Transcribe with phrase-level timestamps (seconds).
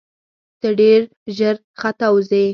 [0.61, 0.99] ته ډېر
[1.37, 2.45] ژر ختاوزې!